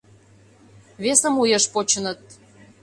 [1.03, 2.19] Весым уэш почыныт.